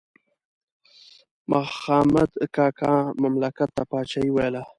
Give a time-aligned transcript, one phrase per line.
[1.51, 4.61] مخامد کاکا مملکت ته پاچاهي ویله.